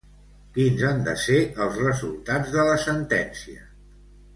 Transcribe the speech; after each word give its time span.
Quins 0.55 0.81
han 0.87 1.03
de 1.09 1.13
ser 1.25 1.37
els 1.67 1.79
resultats 1.85 2.59
de 2.59 2.67
la 2.73 2.83
sentència? 2.91 3.67